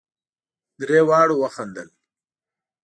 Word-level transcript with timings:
درې 0.79 0.99
واړو 1.07 1.35
وخندل. 1.41 1.87